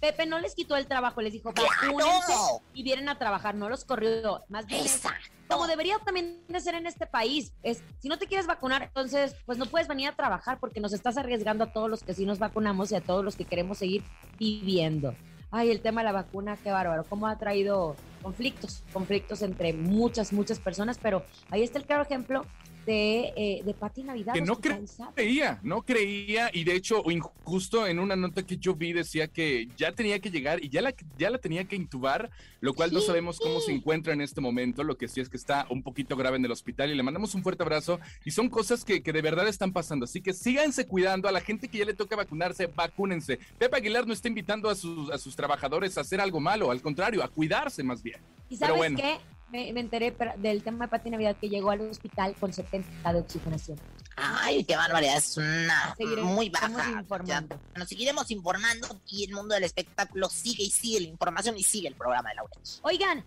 [0.00, 2.62] Pepe no les quitó el trabajo, les dijo, ¡Claro!
[2.72, 4.44] y vienen a trabajar, no los corrió.
[4.48, 5.28] Más bien, Exacto.
[5.48, 7.52] como debería también de ser en este país.
[7.62, 10.92] Es, si no te quieres vacunar, entonces, pues no puedes venir a trabajar porque nos
[10.92, 13.78] estás arriesgando a todos los que sí nos vacunamos y a todos los que queremos
[13.78, 14.04] seguir
[14.38, 15.14] viviendo.
[15.50, 20.32] Ay, el tema de la vacuna, qué bárbaro, cómo ha traído conflictos, conflictos entre muchas,
[20.32, 22.44] muchas personas, pero ahí está el claro ejemplo
[22.88, 24.32] de, eh, de Pati Navidad.
[24.32, 27.04] que no creía, no creía y de hecho
[27.44, 30.80] justo en una nota que yo vi decía que ya tenía que llegar y ya
[30.80, 32.30] la, ya la tenía que intubar,
[32.62, 35.36] lo cual no sabemos cómo se encuentra en este momento, lo que sí es que
[35.36, 38.48] está un poquito grave en el hospital y le mandamos un fuerte abrazo y son
[38.48, 41.76] cosas que, que de verdad están pasando, así que síganse cuidando a la gente que
[41.76, 43.38] ya le toca vacunarse, vacúnense.
[43.58, 46.80] Pepe Aguilar no está invitando a sus, a sus trabajadores a hacer algo malo, al
[46.80, 48.20] contrario, a cuidarse más bien.
[48.48, 48.96] ¿Y Pero bueno.
[48.96, 49.18] qué?
[49.50, 53.20] Me, me enteré del tema de Pati Navidad que llegó al hospital con 70 de
[53.20, 53.78] oxigenación.
[54.16, 56.90] Ay, qué barbaridad, es una Seguiremos muy baja.
[56.90, 57.60] informando.
[57.76, 61.88] Nos seguiremos informando y el mundo del espectáculo sigue y sigue la información y sigue
[61.88, 62.52] el programa de Laura.
[62.82, 63.24] Oigan,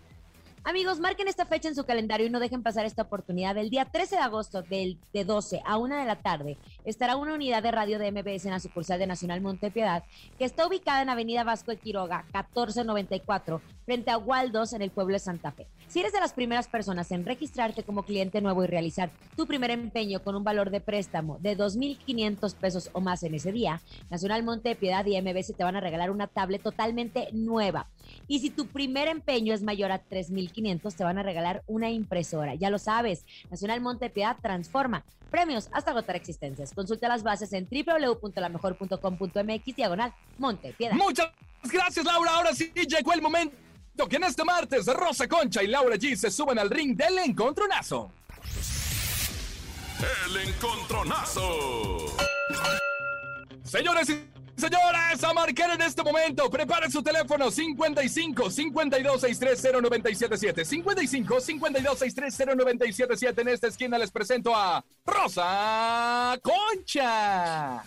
[0.64, 3.58] amigos, marquen esta fecha en su calendario y no dejen pasar esta oportunidad.
[3.58, 7.34] El día 13 de agosto, del, de 12 a 1 de la tarde, estará una
[7.34, 10.04] unidad de radio de MBS en la sucursal de Nacional Montepiedad,
[10.38, 15.14] que está ubicada en Avenida Vasco de Quiroga, 1494, frente a Waldos, en el pueblo
[15.14, 15.68] de Santa Fe.
[15.88, 19.72] Si eres de las primeras personas en registrarte como cliente nuevo y realizar tu primer
[19.72, 24.44] empeño con un valor de préstamo de 2.500 pesos o más en ese día, Nacional
[24.44, 27.88] Montepiedad y MBS te van a regalar una tablet totalmente nueva.
[28.28, 32.56] Y si tu primer empeño es mayor a 3.500, te van a regalar una impresora.
[32.56, 35.04] Ya lo sabes, Nacional Montepiedad transforma.
[35.30, 36.74] Premios hasta agotar existencias.
[36.74, 40.94] Consulta las bases en www.lamejor.com.mx diagonal Montepiedad.
[40.94, 41.30] Muchas
[41.64, 42.32] gracias, Laura.
[42.36, 43.56] Ahora sí llegó el momento
[44.10, 48.12] que en este martes Rosa Concha y Laura G se suben al ring del encontronazo.
[50.28, 52.08] El encontronazo.
[53.64, 54.31] Señores y
[54.62, 56.50] señores, a marcar en este momento.
[56.50, 60.66] Preparen su teléfono 55 52 630 977.
[60.66, 63.42] 55 52 630 977.
[63.42, 67.84] En esta esquina les presento a Rosa Concha.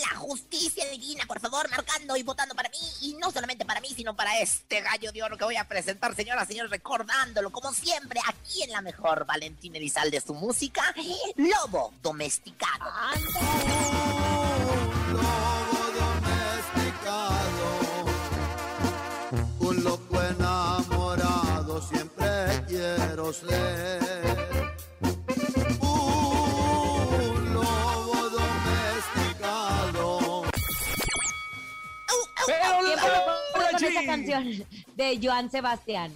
[0.00, 2.78] La justicia divina, por favor, marcando y votando para mí.
[3.00, 6.14] Y no solamente para mí, sino para este gallo de oro que voy a presentar,
[6.14, 10.94] señoras y señores, recordándolo, como siempre, aquí en la mejor Valentín Elizalde, su música,
[11.36, 12.84] Lobo Domesticado.
[14.36, 14.41] Un
[23.32, 24.00] ser.
[25.80, 29.62] Un lobo domesticado.
[32.46, 32.78] Pero
[33.54, 34.64] con esa canción
[34.96, 36.12] de Joan Sebastián.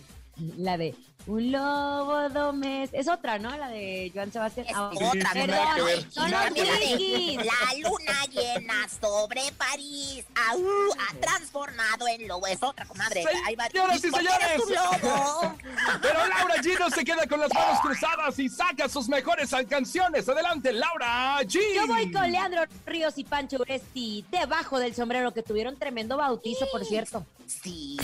[0.58, 0.94] La de
[1.26, 3.00] Un lobo doméstico.
[3.00, 3.56] Es otra, ¿no?
[3.56, 4.66] La de Joan Sebastián.
[4.72, 5.02] Ah, ok.
[5.02, 6.10] Otra, Perdón, nada que ver.
[6.12, 10.62] Son Y los también la luna llena sobre París au,
[11.00, 12.46] ha transformado en lobo.
[12.46, 13.24] Es otra, comadre.
[13.24, 15.02] Señoras y ¿Por qué eres señores.
[15.02, 15.54] lobo?
[16.00, 20.28] Pero Laura G no se queda con las manos cruzadas y saca sus mejores canciones.
[20.28, 21.58] Adelante, Laura G.
[21.74, 26.68] Yo voy con Leandro Ríos y Pancho Uresti debajo del sombrero que tuvieron tremendo bautizo,
[26.70, 27.26] por cierto.
[27.46, 27.96] Sí.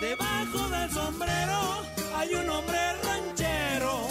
[0.00, 4.08] Debajo del sombrero hay un hombre ranchero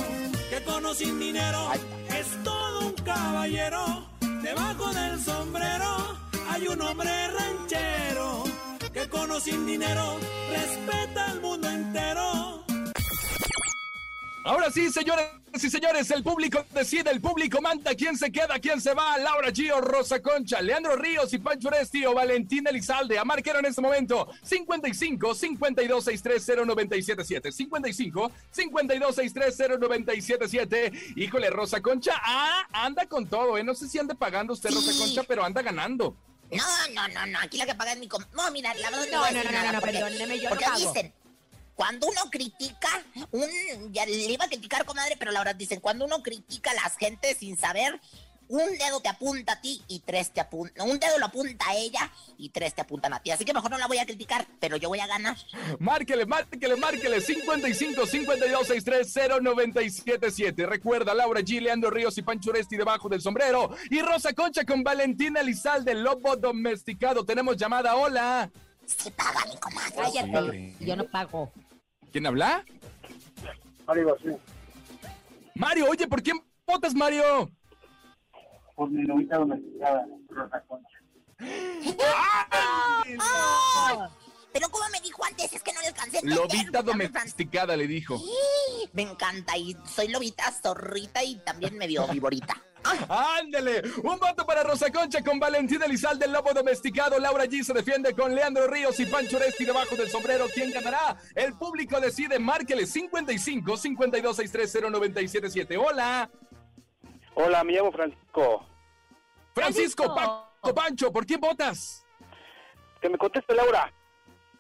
[0.50, 1.72] que con o sin dinero
[2.10, 4.08] es todo un caballero.
[4.42, 6.18] Debajo del sombrero
[6.50, 8.44] hay un hombre ranchero
[8.94, 10.18] que con o sin dinero
[10.52, 12.01] respeta al mundo entero.
[14.52, 18.82] Ahora sí, señores y señores, el público decide, el público manda quién se queda, quién
[18.82, 19.18] se va.
[19.18, 23.18] Laura G o Rosa Concha, Leandro Ríos y Pancho Oresti o Valentín Elizalde.
[23.18, 27.50] A marcar en este momento 55 52 630 977.
[27.54, 30.92] 55 52 630 977.
[31.16, 33.64] Híjole, Rosa Concha, ah, anda con todo, ¿eh?
[33.64, 36.18] No sé si ande pagando usted, Rosa Concha, pero anda ganando.
[36.52, 37.40] No, no, no, no.
[37.40, 38.22] Aquí la que paga es mi com...
[38.34, 40.78] No, mira, la verdad No, no, no, no, no, porque- perdóneme, yo no Porque pago.
[40.94, 41.14] dicen,
[41.76, 42.90] cuando uno critica,
[43.32, 43.50] un...
[43.92, 46.98] Ya le iba a criticar, comadre, pero la verdad dicen, cuando uno critica a las
[46.98, 48.00] gentes sin saber,
[48.52, 50.90] un dedo te apunta a ti y tres te apuntan...
[50.90, 53.32] Un dedo lo apunta a ella y tres te apuntan a ti.
[53.32, 55.38] Así que mejor no la voy a criticar, pero yo voy a ganar.
[55.80, 57.22] Márquele, márquele, márquele.
[57.22, 60.66] 55 52 630 977.
[60.66, 63.74] Recuerda, Laura G, Leandro Ríos y Pancho Oresti debajo del sombrero.
[63.90, 67.24] Y Rosa Concha con Valentina Elizalde, lobo domesticado.
[67.24, 67.96] Tenemos llamada.
[67.96, 68.52] Hola.
[68.98, 69.96] Se paga, mi comadre.
[69.96, 71.52] Cállate, yo no pago.
[72.12, 72.64] ¿Quién habla?
[73.88, 74.38] Mario García,
[75.56, 77.50] Mario, oye, ¿por quién votas, Mario?
[78.76, 80.98] por mi novita domesticada, Rosa Concha.
[81.40, 83.18] ¡Ay!
[84.54, 88.18] Pero como me dijo antes, es que no le alcancé a Lobita domesticada, le dijo.
[88.18, 88.90] francés.
[88.94, 92.62] Me encanta y soy lobita, zorrita y también medio viborita.
[93.10, 93.82] ¡Ándele!
[94.04, 97.20] Un voto para Rosa Concha con Valentina Elizalde, el lobo domesticado.
[97.20, 100.46] Laura G se defiende con Leandro Ríos y Pancho Oresti debajo del sombrero.
[100.54, 101.18] ¿Quién ganará?
[101.36, 102.40] El público decide.
[102.40, 105.78] Márquele 55 52 630 977.
[105.78, 106.30] Hola.
[107.36, 108.66] Hola, me llamo Francisco.
[109.54, 110.16] Francisco, Francisco.
[110.16, 112.06] Paco, Pancho, ¿por quién votas?
[113.02, 113.92] Que me conteste Laura.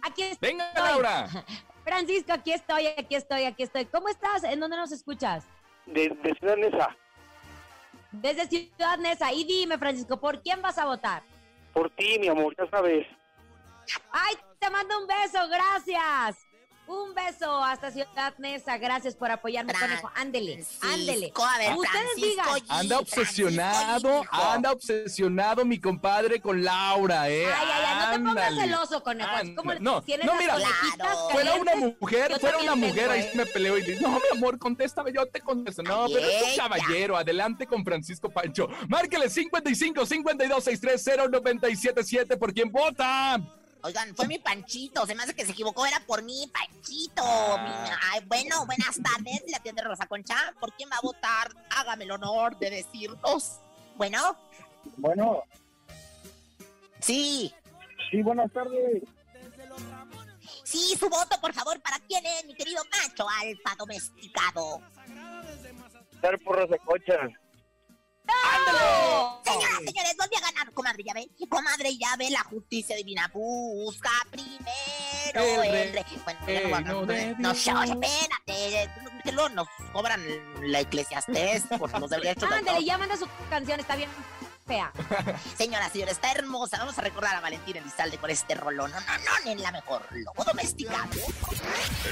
[0.01, 0.49] Aquí estoy.
[0.49, 1.27] Venga, Laura.
[1.84, 3.86] Francisco, aquí estoy, aquí estoy, aquí estoy.
[3.86, 4.43] ¿Cómo estás?
[4.43, 5.45] ¿En dónde nos escuchas?
[5.86, 6.95] De, de Ciudad Neza.
[8.12, 9.32] Desde Ciudad Neza.
[9.32, 11.24] Y dime, Francisco, ¿por quién vas a votar?
[11.74, 13.08] Por ti, mi amor, ya sabes.
[14.12, 15.39] ¡Ay, te mando un beso!
[15.47, 16.51] ¡Gracias!
[16.88, 18.78] Un beso hasta Ciudad Neza.
[18.78, 20.12] Gracias por apoyarme, conejo.
[20.15, 21.32] Ándele, ándele.
[21.36, 22.62] a ver, Ustedes Francisco digan.
[22.70, 27.46] Anda obsesionado, anda obsesionado mi compadre con Laura, ¿eh?
[27.46, 29.38] Ay, ay, ay, no te pongas celoso, conejo.
[29.38, 33.12] Es como No, tienes no, las mira, conejitas fuera una mujer, fuera una mujer, tengo,
[33.12, 33.32] ahí ¿eh?
[33.36, 35.84] me peleo y dice, no, mi amor, contéstame, yo te contesto.
[35.84, 38.67] No, pero es un caballero, adelante con Francisco Pancho.
[38.89, 43.39] Márquele 55 52 630 977 por quien vota.
[43.84, 47.24] Oigan, fue mi Panchito, se me hace que se equivocó, era por mí, Panchito.
[47.24, 50.36] Mi- ay, bueno, buenas tardes, la tienda Rosa Concha.
[50.60, 51.52] ¿Por quién va a votar?
[51.72, 53.60] Hágame el honor de decirnos.
[53.96, 54.38] Bueno,
[54.98, 55.44] Bueno,
[57.00, 57.54] sí,
[58.10, 59.04] sí, buenas tardes.
[60.63, 64.82] sí, su voto, por favor, ¿para quién es, mi querido macho alfa domesticado?
[66.13, 67.15] Estar por Rosa Concha.
[69.43, 71.29] Señoras, señores, volví a ganar, comadre, ya ve.
[71.49, 73.29] Comadre, ya ve, la justicia divina.
[73.34, 76.05] Busca primero El el rey.
[76.23, 78.89] Bueno, ya no, no, reino de no, no, espérate,
[79.23, 80.21] que luego nos cobran
[80.62, 84.10] la eclesiastés por los derechos de Ándale, ya manda su canción, está bien
[84.71, 84.91] fea.
[85.57, 86.77] Señora, señora, está hermosa.
[86.77, 88.89] Vamos a recordar a Valentín Elizalde con este rolón.
[88.91, 89.05] No, no,
[89.45, 90.01] no, en la mejor.
[90.12, 91.10] Lobo domesticado.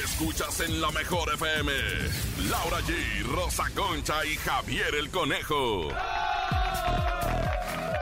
[0.03, 1.71] Escuchas en la mejor FM.
[2.49, 5.87] Laura G, Rosa Concha y Javier el Conejo.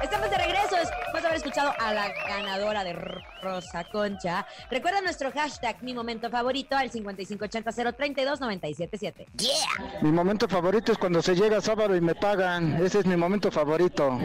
[0.02, 2.94] Estamos de regreso después de haber escuchado a la ganadora de
[3.42, 4.46] Rosa Concha.
[4.72, 9.28] Recuerda nuestro hashtag, mi momento favorito, al 5580-032-977.
[9.38, 10.02] Yeah.
[10.02, 12.84] Mi momento favorito es cuando se llega sábado y me pagan.
[12.84, 14.20] Ese es mi momento favorito.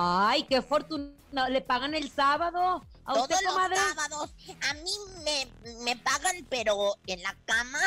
[0.00, 1.10] Ay, qué fortuna.
[1.50, 2.84] ¿Le pagan el sábado?
[3.04, 4.34] ¿A Todos usted, los sábados
[4.70, 4.90] a mí
[5.24, 7.78] me, me pagan, pero en la cama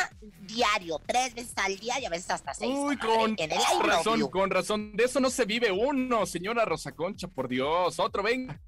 [0.42, 2.74] diario, tres veces al día y a veces hasta seis.
[2.78, 3.20] Uy, comadre.
[3.20, 4.92] con en el razón, con razón.
[4.98, 7.98] De eso no se vive uno, señora Rosa Concha, por Dios.
[7.98, 8.60] Otro, venga.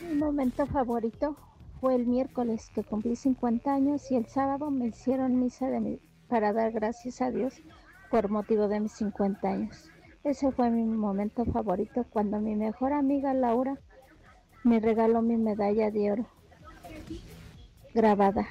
[0.00, 1.36] Mi momento favorito
[1.80, 6.00] fue el miércoles que cumplí 50 años y el sábado me hicieron misa de mi-
[6.28, 7.54] para dar gracias a Dios
[8.10, 9.88] por motivo de mis 50 años.
[10.24, 13.76] Ese fue mi momento favorito cuando mi mejor amiga Laura
[14.62, 16.26] me regaló mi medalla de oro
[17.92, 18.46] grabada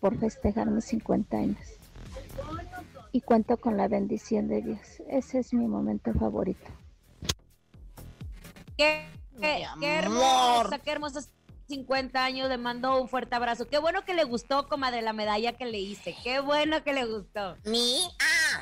[0.00, 1.58] por festejar mis 50 años.
[3.12, 5.02] Y cuento con la bendición de Dios.
[5.08, 6.66] Ese es mi momento favorito.
[8.76, 9.06] Qué,
[9.40, 11.20] qué, qué hermosa, qué hermosa
[11.68, 12.48] 50 años.
[12.48, 13.68] Le mando un fuerte abrazo.
[13.68, 16.16] Qué bueno que le gustó, comadre, la medalla que le hice.
[16.22, 17.56] Qué bueno que le gustó.
[17.64, 18.02] ¿Mi?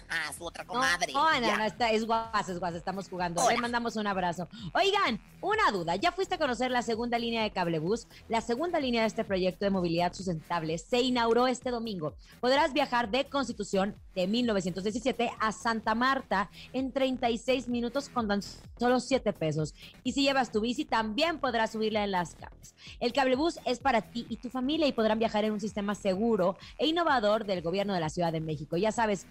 [0.08, 1.12] Ah, su otra comadre.
[1.12, 1.56] No, no, Ya.
[1.56, 3.42] no, está, es guas, es guas, estamos jugando.
[3.42, 3.54] Hola.
[3.54, 4.48] Le mandamos un abrazo.
[4.74, 5.96] Oigan, una duda.
[5.96, 8.06] ¿Ya fuiste a conocer la segunda línea de cablebús?
[8.28, 12.14] La segunda línea de este proyecto de movilidad sustentable se inauguró este domingo.
[12.40, 18.42] Podrás viajar de Constitución de 1917 a Santa Marta en 36 minutos con tan
[18.78, 19.74] solo 7 pesos.
[20.04, 22.74] Y si llevas tu bici, también podrás subirla en las cables.
[22.98, 26.56] El cablebús es para ti y tu familia y podrán viajar en un sistema seguro
[26.78, 28.76] e innovador del gobierno de la Ciudad de México.
[28.76, 29.26] Ya sabes,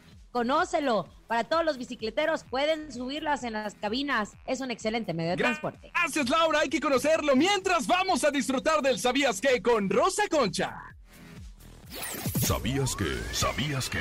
[0.49, 1.07] conócelo.
[1.27, 4.31] Para todos los bicicleteros, pueden subirlas en las cabinas.
[4.47, 5.91] Es un excelente medio de transporte.
[5.93, 6.59] Gracias, Laura.
[6.61, 7.35] Hay que conocerlo.
[7.35, 9.61] Mientras vamos a disfrutar del ¿Sabías qué?
[9.61, 10.75] con Rosa Concha.
[12.41, 13.05] ¿Sabías que?
[13.31, 13.99] ¿Sabías que?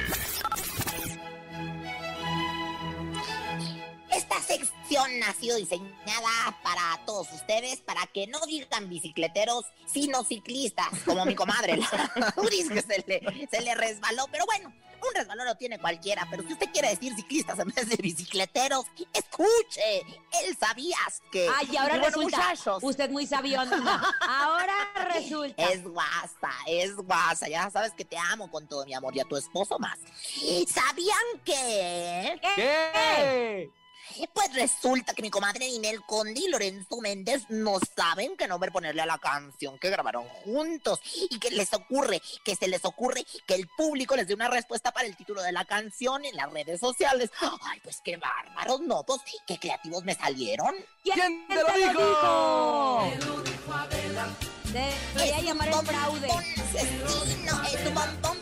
[4.11, 10.89] Esta sección ha sido diseñada para todos ustedes, para que no digan bicicleteros, sino ciclistas,
[11.05, 14.27] como mi comadre, la Uris, que se le, se le resbaló.
[14.31, 14.73] Pero bueno,
[15.07, 18.87] un resbalón lo tiene cualquiera, pero si usted quiere decir ciclistas en vez de bicicleteros,
[19.13, 20.01] escuche,
[20.45, 21.49] él sabías que...
[21.57, 24.03] Ay, y ahora Y bueno, resulta, muchachos, usted muy sabionda.
[24.21, 24.75] Ahora
[25.13, 25.65] resulta.
[25.65, 27.49] es guasa, es guasa.
[27.49, 29.99] Ya sabes que te amo con todo mi amor y a tu esposo más.
[30.67, 32.41] ¿Sabían que...?
[32.57, 33.71] ¿Qué?
[34.33, 38.73] Pues resulta que mi comadre Ninel Conde y Lorenzo Méndez no saben que no ver
[38.73, 43.25] ponerle a la canción que grabaron juntos y que les ocurre, que se les ocurre
[43.47, 46.51] que el público les dé una respuesta para el título de la canción en las
[46.53, 47.31] redes sociales.
[47.41, 50.75] Ay, pues qué bárbaros, no, pues qué creativos me salieron.
[51.03, 53.13] ¿Quién te lo dijo?
[55.15, 56.29] Debería llamar el fraude.
[56.75, 58.38] es un bombón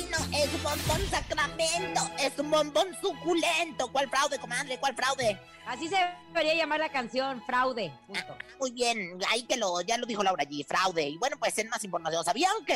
[0.00, 3.90] es un bombón sacramento, es un bombón suculento.
[3.92, 4.78] ¿Cuál fraude, comadre?
[4.78, 5.38] ¿Cuál fraude?
[5.66, 5.96] Así se
[6.28, 7.92] debería llamar la canción, fraude.
[8.06, 8.36] Punto.
[8.58, 11.08] Muy bien, ahí que lo, ya lo dijo Laura allí, fraude.
[11.08, 12.74] Y bueno, pues en más información, ¿sabían que?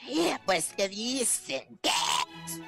[0.00, 0.38] ¿Qué?
[0.46, 1.90] Pues que dicen, ¿qué?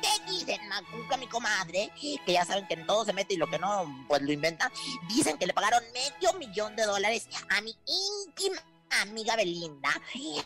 [0.03, 1.91] ¿Qué dicen, Macuca, mi comadre?
[1.99, 4.71] Que ya saben que en todo se mete y lo que no, pues lo inventa.
[5.09, 8.63] Dicen que le pagaron medio millón de dólares a mi íntima
[9.03, 9.91] amiga Belinda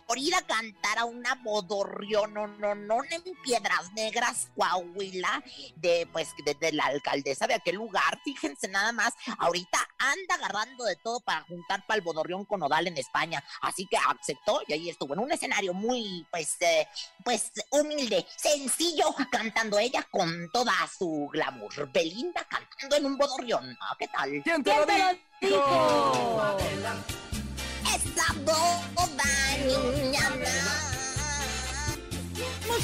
[0.06, 5.42] por ir a cantar a una bodorrión, no, no, no, en Piedras Negras, Coahuila,
[5.76, 8.20] de pues de, de la alcaldesa de aquel lugar.
[8.24, 12.86] Fíjense nada más, ahorita anda agarrando de todo para juntar para el bodorrión con Odal
[12.86, 13.42] en España.
[13.62, 16.86] Así que aceptó y ahí estuvo en un escenario muy, pues, eh,
[17.24, 21.90] pues humilde, sencillo, cantando ella con toda su glamour.
[21.92, 23.76] Belinda cantando en un bodorrión.
[23.98, 24.42] ¿Qué tal?
[24.42, 26.13] ¿Quién te lo dijo?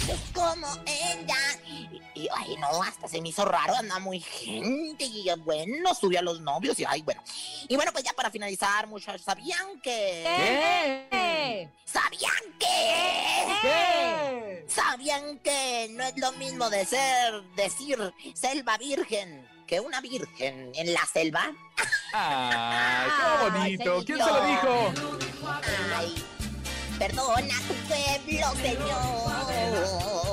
[0.07, 1.37] Muchos como ella.
[1.67, 5.05] Y, y, ay, no, hasta se me hizo raro, anda muy gente.
[5.05, 7.23] Y bueno, subió a los novios y ay, bueno.
[7.69, 11.07] Y bueno, pues ya para finalizar, muchachos, ¿sabían que.
[11.11, 11.69] ¿Qué?
[11.85, 13.47] ¿Sabían que?
[13.63, 14.65] ¿Qué?
[14.69, 17.99] ¿Sabían que no es lo mismo de ser, decir
[18.35, 21.53] selva virgen que una virgen en la selva?
[22.13, 24.05] Ay, qué bonito.
[24.05, 24.93] ¿Quién se lo dijo?
[25.97, 26.25] Ay,
[27.01, 29.47] perdona tu pueblo, Señor.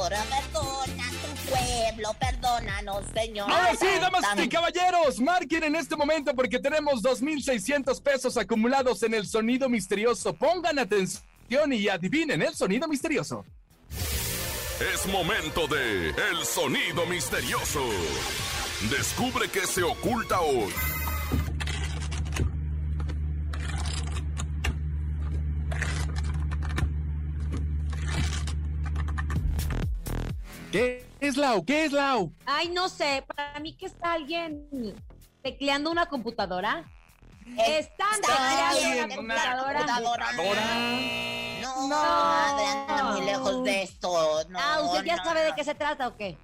[0.09, 3.49] Perdona tu pueblo, perdónanos, Señor.
[3.49, 9.13] Ahora sí, damas y caballeros, marquen en este momento porque tenemos 2.600 pesos acumulados en
[9.13, 10.33] el sonido misterioso.
[10.33, 13.45] Pongan atención y adivinen el sonido misterioso.
[14.93, 17.83] Es momento de El Sonido Misterioso.
[18.91, 20.71] Descubre qué se oculta hoy.
[30.71, 31.65] ¿Qué es Lau?
[31.65, 32.31] ¿Qué es Lau?
[32.45, 34.67] Ay, no sé, para mí que está alguien
[35.41, 36.83] tecleando una computadora.
[37.57, 39.79] Están Está tecleando una computadora.
[39.85, 40.31] computadora.
[41.61, 41.87] No, No.
[41.87, 44.43] madre, anda muy lejos de esto.
[44.49, 46.37] No, Ah, ¿usted ya no, sabe de qué se trata o qué?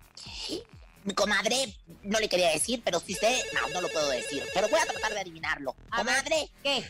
[1.04, 4.42] Mi comadre, no le quería decir, pero sí sé, no, no lo puedo decir.
[4.54, 5.76] Pero voy a tratar de adivinarlo.
[5.92, 6.90] A ver, comadre, ¿Qué?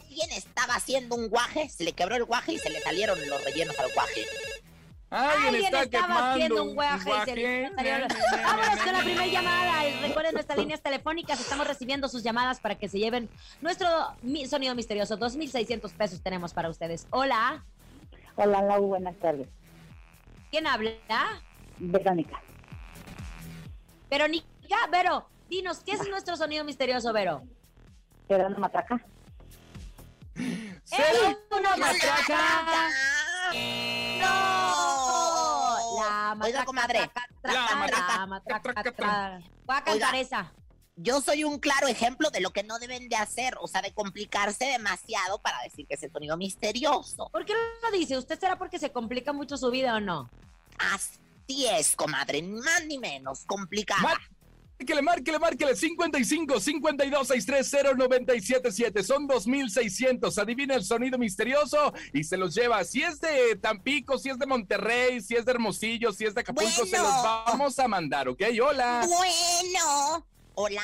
[0.00, 3.42] alguien estaba haciendo un guaje, se le quebró el guaje y se le salieron los
[3.42, 4.24] rellenos al guaje.
[5.12, 9.82] Alguien está estaba haciendo un guaje y se le Vámonos con la primera llamada.
[10.00, 11.38] Recuerden nuestras líneas telefónicas.
[11.38, 13.28] Estamos recibiendo sus llamadas para que se lleven
[13.60, 13.88] nuestro
[14.48, 15.18] sonido misterioso.
[15.18, 17.06] 2.600 pesos tenemos para ustedes.
[17.10, 17.62] Hola.
[18.36, 19.48] Hola, Lau, buenas tardes.
[20.50, 20.92] ¿Quién habla?
[21.78, 22.40] Verónica.
[24.08, 24.46] Verónica.
[24.90, 27.42] Vero, dinos, ¿qué es nuestro sonido misterioso, Vero?
[28.28, 29.04] ¿Era una matraca?
[30.34, 32.88] ¡Es una matraca!
[34.20, 35.01] ¡No!
[36.36, 37.10] Matraca, comadre.
[39.64, 40.20] Voy a cantar Oiga.
[40.20, 40.52] esa.
[40.96, 43.94] Yo soy un claro ejemplo de lo que no deben de hacer, o sea, de
[43.94, 47.30] complicarse demasiado para decir que es el sonido misterioso.
[47.32, 48.18] ¿Por qué no lo dice?
[48.18, 50.30] ¿Usted será porque se complica mucho su vida o no?
[50.78, 54.20] Así es, comadre, ni más ni menos, complicada.
[54.82, 55.76] Márquele, márquele, márquele.
[55.76, 59.04] 55 52 630 977.
[59.04, 60.38] Son 2600.
[60.38, 62.82] Adivina el sonido misterioso y se los lleva.
[62.82, 66.40] Si es de Tampico, si es de Monterrey, si es de Hermosillo, si es de
[66.40, 68.42] Acapulco, se los vamos a mandar, ¿ok?
[68.60, 69.06] Hola.
[69.06, 70.82] Bueno, hola.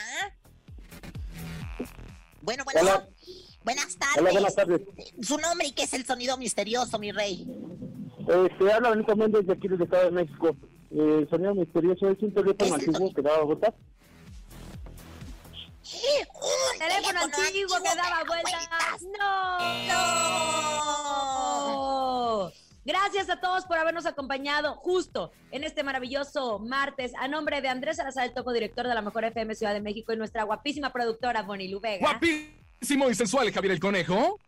[2.42, 2.80] Bueno, bueno.
[2.80, 3.08] Hola.
[3.64, 4.18] Buenas tardes.
[4.18, 4.80] Hola, buenas tardes.
[5.20, 7.48] Su nombre y qué es el sonido misterioso, mi rey.
[8.28, 10.56] Eh, se habla Benito Méndez de aquí del Estado de México.
[10.90, 13.74] Eh, el sonido misterioso es un teléfono antiguo que daba vueltas.
[15.90, 19.02] Un Teléfono antiguo que daba vueltas.
[19.18, 19.58] ¡No!
[22.84, 27.12] Gracias a todos por habernos acompañado justo en este maravilloso martes.
[27.18, 30.14] A nombre de Andrés Salazar, el Toco, director de la Mejor FM Ciudad de México,
[30.14, 32.00] y nuestra guapísima productora Bonnie Luvega.
[32.00, 34.38] Guapísimo y sensual, Javier el Conejo.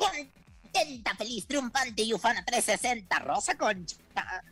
[0.72, 3.96] Contenta, feliz, triunfante y ufana 360, Rosa Concha.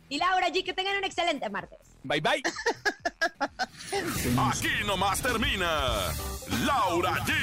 [0.09, 1.79] Y Laura G, que tengan un excelente martes.
[2.03, 2.41] Bye, bye.
[4.49, 5.67] Aquí nomás termina
[6.65, 7.33] Laura G,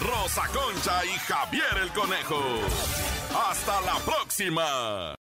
[0.00, 2.42] Rosa Concha y Javier el Conejo.
[3.48, 5.14] Hasta la próxima.